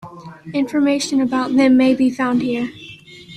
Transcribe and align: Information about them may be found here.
Information 0.55 1.21
about 1.21 1.53
them 1.53 1.77
may 1.77 1.93
be 1.93 2.09
found 2.09 2.41
here. 2.41 2.69